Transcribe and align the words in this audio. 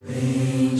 Bendita. 0.00 0.78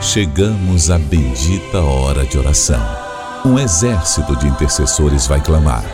Chegamos 0.00 0.90
à 0.92 0.98
bendita 0.98 1.80
hora 1.80 2.24
de 2.24 2.38
oração. 2.38 2.80
Um 3.44 3.58
exército 3.58 4.36
de 4.36 4.46
intercessores 4.46 5.26
vai 5.26 5.40
clamar. 5.40 5.84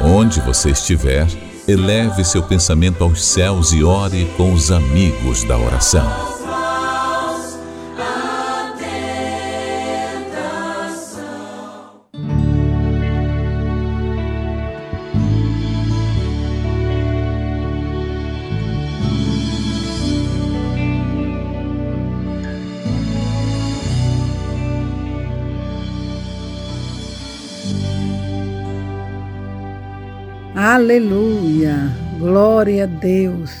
Onde 0.00 0.40
você 0.40 0.70
estiver, 0.70 1.26
eleve 1.66 2.24
seu 2.24 2.42
pensamento 2.42 3.02
aos 3.02 3.24
céus 3.24 3.72
e 3.72 3.82
ore 3.82 4.26
com 4.36 4.52
os 4.52 4.70
amigos 4.70 5.42
da 5.42 5.58
oração. 5.58 6.37
Aleluia, 30.54 31.90
glória 32.18 32.84
a 32.84 32.86
Deus. 32.86 33.54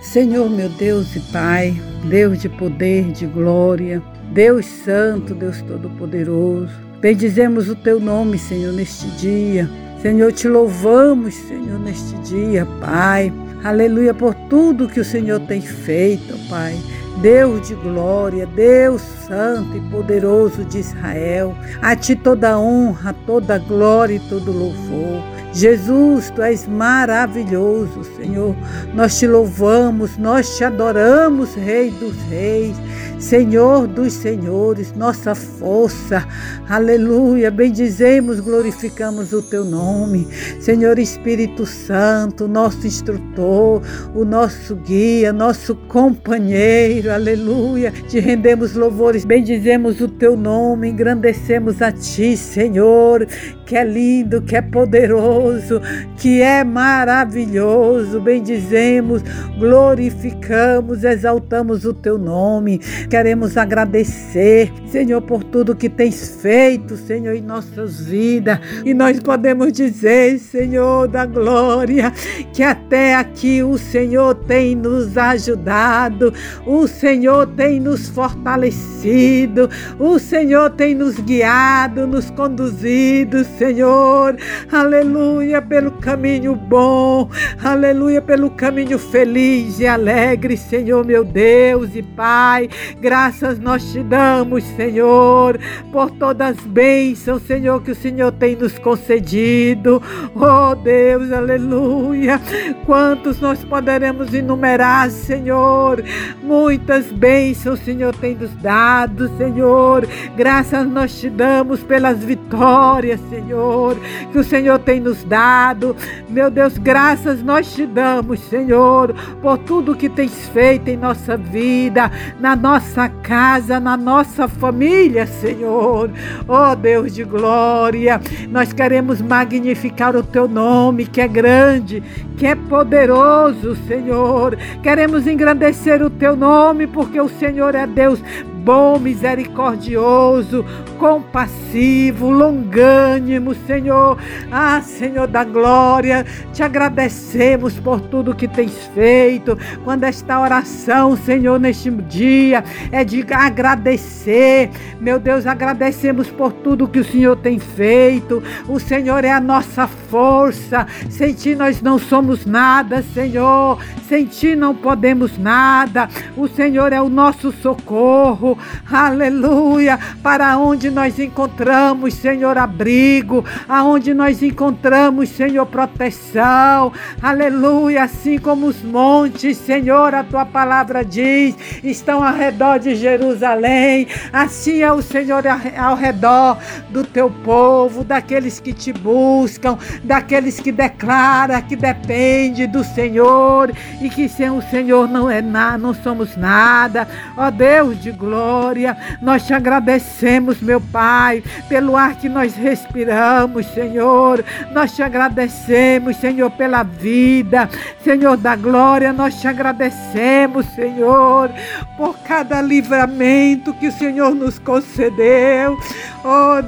Senhor 0.00 0.48
meu 0.48 0.68
Deus 0.68 1.14
e 1.16 1.20
Pai, 1.32 1.76
Deus 2.08 2.40
de 2.40 2.48
poder, 2.48 3.10
de 3.12 3.26
glória, 3.26 4.00
Deus 4.32 4.64
Santo, 4.64 5.34
Deus 5.34 5.60
Todo-Poderoso. 5.62 6.72
Bendizemos 7.00 7.68
o 7.68 7.74
teu 7.74 8.00
nome, 8.00 8.38
Senhor, 8.38 8.72
neste 8.72 9.06
dia. 9.18 9.68
Senhor, 10.00 10.32
te 10.32 10.48
louvamos, 10.48 11.34
Senhor, 11.34 11.78
neste 11.80 12.16
dia, 12.20 12.64
Pai. 12.80 13.32
Aleluia 13.64 14.14
por 14.14 14.32
tudo 14.48 14.88
que 14.88 15.00
o 15.00 15.04
Senhor 15.04 15.40
tem 15.40 15.60
feito, 15.60 16.38
Pai. 16.48 16.78
Deus 17.20 17.66
de 17.66 17.74
glória, 17.74 18.46
Deus 18.46 19.02
santo 19.26 19.76
e 19.76 19.80
poderoso 19.90 20.64
de 20.64 20.78
Israel. 20.78 21.54
A 21.82 21.96
ti 21.96 22.14
toda 22.14 22.58
honra, 22.58 23.12
toda 23.26 23.58
glória 23.58 24.14
e 24.14 24.20
todo 24.20 24.52
louvor. 24.52 25.37
Jesus, 25.52 26.30
tu 26.30 26.42
és 26.42 26.66
maravilhoso, 26.66 28.04
Senhor. 28.16 28.54
Nós 28.94 29.18
te 29.18 29.26
louvamos, 29.26 30.16
nós 30.18 30.56
te 30.56 30.64
adoramos, 30.64 31.54
Rei 31.54 31.90
dos 31.90 32.14
Reis, 32.28 32.76
Senhor 33.18 33.86
dos 33.86 34.12
Senhores, 34.12 34.92
nossa 34.92 35.34
força. 35.34 36.26
Aleluia. 36.68 37.50
Bendizemos, 37.50 38.38
glorificamos 38.40 39.32
o 39.32 39.42
teu 39.42 39.64
nome. 39.64 40.28
Senhor 40.60 40.98
Espírito 40.98 41.66
Santo, 41.66 42.46
nosso 42.46 42.86
instrutor, 42.86 43.82
o 44.14 44.24
nosso 44.24 44.76
guia, 44.76 45.32
nosso 45.32 45.74
companheiro. 45.74 47.10
Aleluia. 47.10 47.90
Te 47.90 48.20
rendemos 48.20 48.74
louvores, 48.74 49.24
bendizemos 49.24 50.00
o 50.00 50.08
teu 50.08 50.36
nome, 50.36 50.88
engrandecemos 50.88 51.82
a 51.82 51.90
ti, 51.90 52.36
Senhor, 52.36 53.26
que 53.68 53.76
é 53.76 53.84
lindo, 53.84 54.40
que 54.40 54.56
é 54.56 54.62
poderoso, 54.62 55.82
que 56.16 56.40
é 56.40 56.64
maravilhoso. 56.64 58.18
Bendizemos, 58.18 59.22
glorificamos, 59.58 61.04
exaltamos 61.04 61.84
o 61.84 61.92
teu 61.92 62.16
nome. 62.16 62.78
Queremos 63.10 63.58
agradecer, 63.58 64.72
Senhor, 64.86 65.20
por 65.20 65.44
tudo 65.44 65.76
que 65.76 65.90
tens 65.90 66.40
feito, 66.40 66.96
Senhor, 66.96 67.34
em 67.34 67.42
nossas 67.42 68.00
vidas. 68.00 68.58
E 68.86 68.94
nós 68.94 69.20
podemos 69.20 69.70
dizer, 69.70 70.38
Senhor 70.38 71.06
da 71.06 71.26
glória, 71.26 72.10
que 72.54 72.62
até 72.62 73.16
aqui 73.16 73.62
o 73.62 73.76
Senhor 73.76 74.34
tem 74.34 74.74
nos 74.74 75.18
ajudado, 75.18 76.32
o 76.66 76.88
Senhor 76.88 77.46
tem 77.48 77.78
nos 77.80 78.08
fortalecido, 78.08 79.68
o 79.98 80.18
Senhor 80.18 80.70
tem 80.70 80.94
nos 80.94 81.20
guiado, 81.20 82.06
nos 82.06 82.30
conduzido, 82.30 83.44
Senhor. 83.58 84.36
Aleluia, 84.70 85.60
pelo 85.60 85.90
caminho 85.90 86.54
bom. 86.54 87.28
Aleluia, 87.62 88.22
pelo 88.22 88.50
caminho 88.50 88.98
feliz 88.98 89.80
e 89.80 89.86
alegre, 89.86 90.56
Senhor, 90.56 91.04
meu 91.04 91.24
Deus 91.24 91.96
e 91.96 92.02
Pai. 92.02 92.68
Graças 93.00 93.58
nós 93.58 93.92
te 93.92 94.00
damos, 94.02 94.62
Senhor, 94.76 95.58
por 95.90 96.10
todas 96.12 96.56
as 96.56 96.64
bênçãos, 96.64 97.42
Senhor, 97.42 97.82
que 97.82 97.90
o 97.90 97.96
Senhor 97.96 98.30
tem 98.30 98.54
nos 98.54 98.78
concedido. 98.78 100.00
Oh, 100.36 100.74
Deus, 100.76 101.32
aleluia. 101.32 102.40
Quantos 102.86 103.40
nós 103.40 103.64
poderemos 103.64 104.32
enumerar, 104.32 105.10
Senhor? 105.10 106.02
Muitas 106.44 107.06
bênçãos, 107.06 107.80
Senhor, 107.80 108.14
tem 108.14 108.36
nos 108.36 108.54
dado, 108.62 109.28
Senhor. 109.36 110.06
Graças 110.36 110.86
nós 110.88 111.18
te 111.18 111.28
damos 111.28 111.82
pelas 111.82 112.18
vitórias, 112.22 113.20
Senhor. 113.28 113.47
Senhor, 113.48 113.96
que 114.30 114.38
o 114.38 114.44
Senhor 114.44 114.78
tem 114.78 115.00
nos 115.00 115.24
dado. 115.24 115.96
Meu 116.28 116.50
Deus, 116.50 116.76
graças 116.76 117.42
nós 117.42 117.72
te 117.72 117.86
damos, 117.86 118.40
Senhor, 118.40 119.14
por 119.40 119.56
tudo 119.56 119.96
que 119.96 120.10
tens 120.10 120.50
feito 120.50 120.88
em 120.88 120.98
nossa 120.98 121.34
vida, 121.34 122.12
na 122.38 122.54
nossa 122.54 123.08
casa, 123.08 123.80
na 123.80 123.96
nossa 123.96 124.46
família, 124.46 125.26
Senhor. 125.26 126.10
Oh 126.46 126.76
Deus 126.76 127.14
de 127.14 127.24
glória, 127.24 128.20
nós 128.50 128.74
queremos 128.74 129.22
magnificar 129.22 130.14
o 130.14 130.22
teu 130.22 130.46
nome, 130.46 131.06
que 131.06 131.22
é 131.22 131.28
grande, 131.28 132.02
que 132.36 132.46
é 132.46 132.54
poderoso, 132.54 133.76
Senhor. 133.86 134.58
Queremos 134.82 135.26
engrandecer 135.26 136.02
o 136.02 136.10
teu 136.10 136.36
nome, 136.36 136.86
porque 136.86 137.18
o 137.18 137.30
Senhor 137.30 137.74
é 137.74 137.86
Deus 137.86 138.22
bom, 138.68 138.98
misericordioso, 138.98 140.62
compassivo, 140.98 142.28
longânimo, 142.28 143.54
Senhor. 143.66 144.18
Ah, 144.52 144.82
Senhor 144.82 145.26
da 145.26 145.42
glória, 145.42 146.26
te 146.52 146.62
agradecemos 146.62 147.80
por 147.80 147.98
tudo 147.98 148.34
que 148.34 148.46
tens 148.46 148.74
feito. 148.94 149.56
Quando 149.84 150.04
esta 150.04 150.38
oração, 150.38 151.16
Senhor, 151.16 151.58
neste 151.58 151.90
dia 151.90 152.62
é 152.92 153.02
de 153.04 153.24
agradecer. 153.32 154.68
Meu 155.00 155.18
Deus, 155.18 155.46
agradecemos 155.46 156.28
por 156.28 156.52
tudo 156.52 156.88
que 156.88 156.98
o 156.98 157.04
Senhor 157.04 157.36
tem 157.36 157.58
feito. 157.58 158.42
O 158.68 158.78
Senhor 158.78 159.24
é 159.24 159.32
a 159.32 159.40
nossa 159.40 159.86
força. 159.86 160.86
Sem 161.08 161.32
ti 161.32 161.54
nós 161.54 161.80
não 161.80 161.98
somos 161.98 162.44
nada, 162.44 163.02
Senhor. 163.14 163.78
Sem 164.06 164.26
ti 164.26 164.54
não 164.54 164.74
podemos 164.74 165.38
nada. 165.38 166.06
O 166.36 166.46
Senhor 166.46 166.92
é 166.92 167.00
o 167.00 167.08
nosso 167.08 167.50
socorro 167.50 168.57
aleluia, 168.90 169.98
para 170.22 170.56
onde 170.58 170.90
nós 170.90 171.18
encontramos, 171.18 172.14
Senhor, 172.14 172.56
abrigo, 172.56 173.44
aonde 173.68 174.14
nós 174.14 174.42
encontramos, 174.42 175.28
Senhor, 175.28 175.66
proteção, 175.66 176.92
aleluia, 177.20 178.04
assim 178.04 178.38
como 178.38 178.66
os 178.66 178.82
montes, 178.82 179.56
Senhor, 179.58 180.14
a 180.14 180.24
tua 180.24 180.44
palavra 180.44 181.04
diz, 181.04 181.54
estão 181.82 182.24
ao 182.24 182.34
redor 182.34 182.78
de 182.78 182.94
Jerusalém, 182.94 184.06
assim 184.32 184.82
é 184.82 184.92
o 184.92 185.02
Senhor 185.02 185.44
ao 185.76 185.94
redor 185.94 186.58
do 186.90 187.04
teu 187.04 187.30
povo, 187.30 188.02
daqueles 188.04 188.58
que 188.60 188.72
te 188.72 188.92
buscam, 188.92 189.76
daqueles 190.02 190.58
que 190.58 190.72
declaram 190.72 191.58
que 191.62 191.76
depende 191.76 192.66
do 192.66 192.82
Senhor 192.84 193.70
e 194.00 194.08
que 194.08 194.28
sem 194.28 194.50
o 194.50 194.62
Senhor 194.62 195.08
não 195.08 195.30
é 195.30 195.40
nada, 195.40 195.78
não 195.78 195.94
somos 195.94 196.36
nada, 196.36 197.06
ó 197.36 197.50
Deus 197.50 198.00
de 198.00 198.10
glória 198.10 198.37
glória. 198.38 198.96
Nós 199.20 199.44
te 199.46 199.52
agradecemos, 199.52 200.60
meu 200.60 200.80
Pai, 200.80 201.42
pelo 201.68 201.96
ar 201.96 202.14
que 202.14 202.28
nós 202.28 202.54
respiramos, 202.54 203.66
Senhor. 203.66 204.44
Nós 204.72 204.94
te 204.94 205.02
agradecemos, 205.02 206.16
Senhor, 206.16 206.50
pela 206.52 206.84
vida. 206.84 207.68
Senhor 208.02 208.36
da 208.36 208.54
glória, 208.54 209.12
nós 209.12 209.40
te 209.40 209.48
agradecemos, 209.48 210.66
Senhor, 210.66 211.50
por 211.96 212.16
cada 212.20 212.62
livramento 212.62 213.74
que 213.74 213.88
o 213.88 213.92
Senhor 213.92 214.34
nos 214.34 214.58
concedeu. 214.58 215.76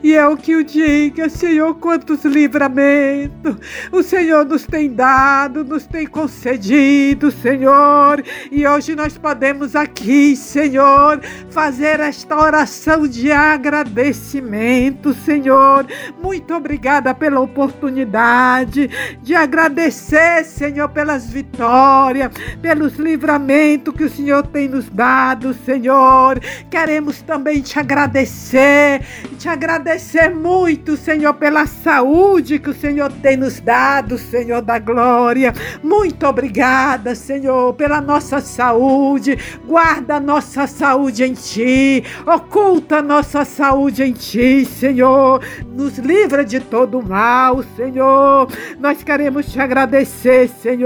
E 0.02 0.13
é 0.13 0.25
o 0.25 0.38
que 0.38 0.56
o 0.56 0.63
diga, 0.63 1.28
Senhor, 1.28 1.75
quantos 1.75 2.24
livramentos 2.24 3.58
o 3.92 4.02
Senhor 4.02 4.46
nos 4.46 4.66
tem 4.66 4.94
dado, 4.94 5.66
nos 5.66 5.86
tem 5.86 6.08
concedido, 6.08 7.30
Senhor. 7.30 8.24
E 8.50 8.66
hoje 8.66 8.96
nós 8.96 9.18
podemos 9.18 9.75
aqui, 9.75 10.34
Senhor, 10.36 11.19
fazer 11.50 12.00
esta 12.00 12.38
oração 12.38 13.06
de 13.06 13.31
agradecimento, 13.31 15.13
Senhor. 15.13 15.86
Muito 16.24 16.54
obrigada 16.54 17.13
pela 17.13 17.42
oportunidade 17.42 18.90
de 19.22 19.36
agradecer, 19.36 20.46
Senhor, 20.46 20.88
pelas 21.01 21.31
vitórias, 21.31 22.31
pelos 22.62 22.94
livramentos 22.98 23.95
que 23.95 24.03
o 24.03 24.09
Senhor 24.09 24.45
tem 24.45 24.68
nos 24.68 24.88
dado, 24.88 25.51
Senhor. 25.65 26.39
Queremos 26.69 27.24
também 27.24 27.59
te 27.59 27.80
agradecer, 27.80 29.01
te 29.39 29.50
agradecer 29.50 30.30
muito, 30.30 30.95
Senhor, 30.95 31.33
pela 31.33 31.65
saúde 31.65 32.59
que 32.59 32.69
o 32.69 32.74
Senhor 32.75 33.12
tem 33.13 33.36
nos 33.36 33.59
dado, 33.59 34.19
Senhor 34.19 34.62
da 34.62 34.77
glória. 34.77 35.51
Muito 35.81 36.24
obrigada, 36.27 37.15
Senhor, 37.15 37.74
pela 37.74 38.00
nossa 38.00 38.39
saúde. 38.39 39.39
Guarda 39.65 40.18
a 40.18 40.19
nossa 40.19 40.68
saúde 40.68 41.24
em 41.24 41.33
ti. 41.33 42.03
Oculta 42.27 42.98
a 42.98 43.01
nossa 43.01 43.44
saúde 43.44 44.03
em 44.03 44.13
ti, 44.13 44.65
Senhor. 44.65 45.44
Nos 45.65 45.98
livra 45.98 46.45
de 46.45 46.59
todo 46.59 47.01
mal, 47.01 47.63
Senhor. 47.75 48.48
Nós 48.80 49.03
queremos 49.03 49.51
te 49.51 49.59
agradecer, 49.59 50.48
Senhor, 50.62 50.81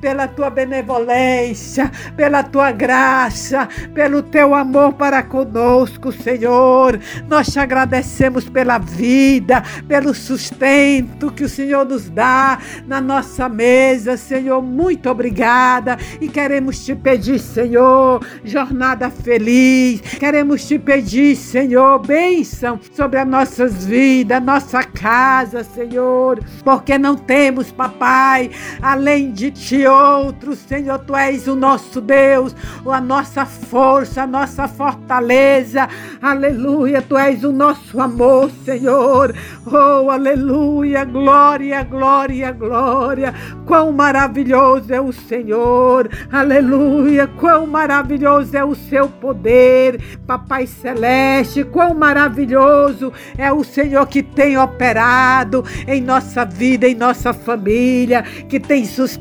pela 0.00 0.28
tua 0.28 0.50
benevolência, 0.50 1.90
pela 2.16 2.42
tua 2.42 2.70
graça, 2.70 3.68
pelo 3.94 4.22
teu 4.22 4.54
amor 4.54 4.92
para 4.94 5.22
conosco, 5.22 6.12
Senhor. 6.12 6.98
Nós 7.28 7.48
te 7.48 7.58
agradecemos 7.58 8.48
pela 8.48 8.78
vida, 8.78 9.62
pelo 9.88 10.14
sustento 10.14 11.30
que 11.30 11.44
o 11.44 11.48
Senhor 11.48 11.84
nos 11.84 12.08
dá 12.08 12.58
na 12.86 13.00
nossa 13.00 13.48
mesa, 13.48 14.16
Senhor. 14.16 14.62
Muito 14.62 15.08
obrigada 15.10 15.98
e 16.20 16.28
queremos 16.28 16.84
te 16.84 16.94
pedir, 16.94 17.38
Senhor, 17.38 18.24
jornada 18.44 19.10
feliz. 19.10 20.00
Queremos 20.00 20.66
te 20.66 20.78
pedir, 20.78 21.36
Senhor, 21.36 21.98
bênção 21.98 22.78
sobre 22.92 23.18
as 23.18 23.26
nossas 23.26 23.84
vidas, 23.86 24.42
nossa 24.42 24.82
casa, 24.82 25.64
Senhor, 25.64 26.40
porque 26.62 26.98
não 26.98 27.16
temos, 27.16 27.70
papai, 27.70 28.50
além 28.80 29.23
ti 29.32 29.86
outro, 29.86 30.54
Senhor, 30.54 30.98
tu 31.00 31.14
és 31.14 31.46
o 31.46 31.54
nosso 31.54 32.00
Deus, 32.00 32.54
a 32.86 33.00
nossa 33.00 33.44
força, 33.44 34.22
a 34.22 34.26
nossa 34.26 34.68
fortaleza. 34.68 35.88
Aleluia, 36.20 37.02
tu 37.02 37.16
és 37.16 37.44
o 37.44 37.52
nosso 37.52 38.00
amor, 38.00 38.50
Senhor. 38.64 39.34
Oh, 39.66 40.10
aleluia, 40.10 41.04
glória, 41.04 41.82
glória, 41.82 42.52
glória. 42.52 43.34
Quão 43.66 43.92
maravilhoso 43.92 44.92
é 44.92 45.00
o 45.00 45.12
Senhor. 45.12 46.08
Aleluia, 46.30 47.26
quão 47.26 47.66
maravilhoso 47.66 48.56
é 48.56 48.64
o 48.64 48.74
seu 48.74 49.08
poder, 49.08 50.18
Papai 50.26 50.66
Celeste. 50.66 51.64
Quão 51.64 51.94
maravilhoso 51.94 53.12
é 53.38 53.52
o 53.52 53.64
Senhor 53.64 54.06
que 54.06 54.22
tem 54.22 54.58
operado 54.58 55.64
em 55.86 56.00
nossa 56.00 56.44
vida, 56.44 56.86
em 56.86 56.94
nossa 56.94 57.32
família, 57.32 58.22
que 58.48 58.60
tem 58.60 58.84
sustentado, 58.84 59.13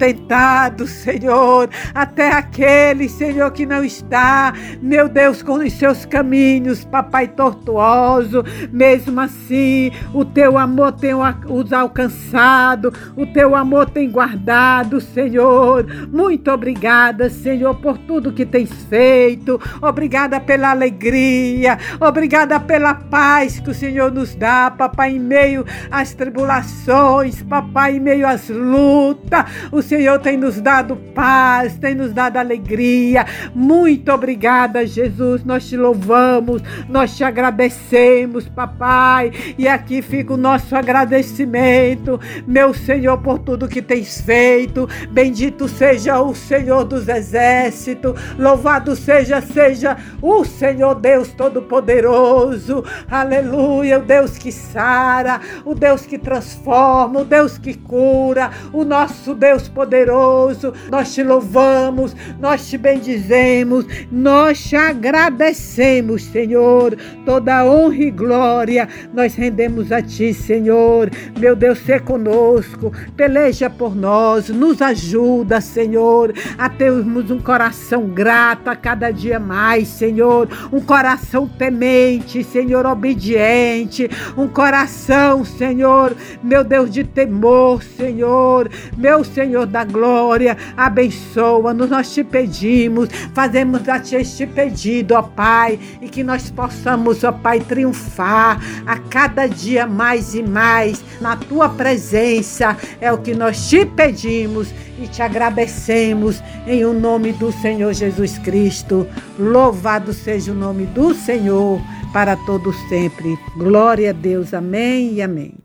Senhor, 0.88 1.70
até 1.94 2.32
aquele, 2.32 3.08
Senhor, 3.08 3.52
que 3.52 3.66
não 3.66 3.84
está, 3.84 4.54
meu 4.82 5.08
Deus, 5.08 5.44
com 5.44 5.54
os 5.54 5.74
seus 5.74 6.06
caminhos, 6.06 6.84
Papai 6.84 7.28
tortuoso. 7.28 8.44
Mesmo 8.72 9.20
assim, 9.20 9.92
o 10.14 10.26
teu 10.26 10.58
amor 10.58 10.94
tem 10.94 11.14
os 11.14 11.74
alcançado, 11.74 12.94
o 13.16 13.26
teu 13.26 13.56
amor 13.56 13.90
tem 13.90 14.10
guardado, 14.10 15.00
Senhor. 15.00 15.86
Muito 16.12 16.52
obrigada, 16.52 17.30
Senhor, 17.30 17.76
por 17.76 17.98
tudo 17.98 18.34
que 18.34 18.46
tens 18.46 18.72
feito. 18.86 19.60
Obrigada 19.82 20.40
pela 20.40 20.72
alegria, 20.72 21.78
obrigada 22.00 22.60
pela 22.60 22.94
paz 22.94 23.60
que 23.60 23.70
o 23.70 23.74
Senhor 23.74 24.12
nos 24.12 24.36
dá, 24.36 24.72
Papai, 24.72 25.12
em 25.12 25.20
meio 25.20 25.66
às 25.92 26.14
tribulações, 26.14 27.42
Papai, 27.44 27.98
em 27.98 28.00
meio 28.00 28.28
às 28.28 28.50
lutas. 28.50 29.46
O 29.72 29.82
Senhor 29.84 30.20
tem 30.20 30.38
nos 30.38 30.60
dado 30.60 30.96
paz, 31.14 31.78
tem 31.78 31.94
nos 31.94 32.14
dado 32.14 32.38
alegria. 32.38 33.26
Muito 33.54 34.12
obrigada, 34.12 34.88
Jesus. 34.88 35.44
Nós 35.44 35.68
te 35.68 35.78
louvamos, 35.78 36.62
nós 36.90 37.16
te 37.16 37.24
agradecemos, 37.24 38.48
Papai. 38.48 39.32
E 39.58 39.68
aqui 39.68 40.02
fica 40.02 40.34
o 40.34 40.38
nosso 40.38 40.76
agradecimento, 40.76 42.20
meu 42.48 42.74
Senhor, 42.74 43.18
por 43.20 43.40
tudo 43.40 43.68
que 43.68 43.82
tens 43.82 44.22
feito. 44.22 44.88
Bendito 45.12 45.68
seja 45.68 46.20
o 46.22 46.34
Senhor 46.34 46.86
dos 46.86 47.08
exércitos. 47.08 48.20
Louvado 48.40 48.96
seja, 48.96 49.42
seja 49.42 49.98
o 50.22 50.44
Senhor 50.46 50.96
Deus 50.96 51.30
Todo-Poderoso. 51.34 52.84
Aleluia, 53.10 54.00
o 54.00 54.02
Deus 54.02 54.38
que 54.38 54.52
sara, 54.52 55.40
o 55.66 55.76
Deus 55.76 56.06
que 56.06 56.18
transforma, 56.18 57.22
o 57.22 57.26
Deus 57.26 57.58
que 57.58 57.74
cura, 57.74 58.50
o 58.72 58.84
nosso 58.84 59.36
Deus 59.36 59.68
poderoso. 59.74 60.74
Nós 60.90 61.14
te 61.14 61.24
louvamos, 61.24 62.16
nós 62.40 62.70
te 62.70 62.78
bendizemos, 62.78 63.86
nós 64.12 64.64
te 64.64 64.76
agradecemos, 64.76 66.24
Senhor. 66.24 66.96
Toda 67.26 67.66
honra 67.66 68.04
e 68.04 68.12
glória 68.12 68.88
nós 69.14 69.36
rendemos 69.36 69.92
a 69.92 70.02
ti, 70.02 70.34
Senhor. 70.34 71.10
Meu 71.40 71.56
Deus, 71.56 71.80
ser 71.80 72.02
conosco, 72.02 72.92
peleja 73.16 73.70
por 73.70 73.96
nós, 73.96 74.50
nos 74.50 74.82
ajuda, 74.82 75.62
Senhor, 75.62 76.34
a 76.58 76.70
termos 76.70 77.32
um 77.32 77.40
coração 77.40 78.08
grato 78.08 78.70
a 78.70 78.76
cada 78.76 79.12
dia 79.12 79.40
mais, 79.40 79.88
Senhor. 79.88 80.48
Um 80.72 80.80
coração 80.80 81.48
temente, 81.48 82.44
Senhor, 82.44 82.86
obediente, 82.86 84.10
um 84.38 84.48
coração, 84.48 85.44
Senhor, 85.44 86.16
meu 86.44 86.64
Deus 86.64 86.92
de 86.92 87.04
temor, 87.04 87.84
Senhor, 87.84 88.70
meu 88.98 89.24
Senhor 89.24 89.63
da 89.66 89.84
glória, 89.84 90.58
abençoa-nos, 90.76 91.90
nós 91.90 92.14
te 92.14 92.24
pedimos, 92.24 93.10
fazemos 93.34 93.88
a 93.88 94.00
ti 94.00 94.16
este 94.16 94.46
pedido, 94.46 95.14
ó 95.14 95.22
Pai, 95.22 95.80
e 96.02 96.10
que 96.10 96.24
nós 96.24 96.50
possamos, 96.50 97.24
ó 97.24 97.32
Pai, 97.32 97.60
triunfar 97.60 98.60
a 98.86 98.98
cada 98.98 99.48
dia 99.48 99.86
mais 99.86 100.36
e 100.36 100.44
mais 100.44 101.04
na 101.22 101.36
tua 101.36 101.70
presença, 101.70 102.78
é 103.00 103.12
o 103.12 103.18
que 103.18 103.34
nós 103.34 103.70
te 103.70 103.86
pedimos 103.86 104.74
e 105.00 105.08
te 105.08 105.22
agradecemos 105.22 106.42
em 106.68 106.86
o 106.86 106.94
nome 106.94 107.34
do 107.34 107.52
Senhor 107.52 107.94
Jesus 107.94 108.38
Cristo. 108.38 109.08
Louvado 109.38 110.14
seja 110.14 110.52
o 110.52 110.56
nome 110.56 110.86
do 110.86 111.14
Senhor 111.14 111.82
para 112.14 112.36
todos 112.36 112.76
sempre. 112.88 113.38
Glória 113.58 114.12
a 114.12 114.14
Deus. 114.14 114.54
Amém 114.54 115.14
e 115.14 115.22
amém. 115.22 115.63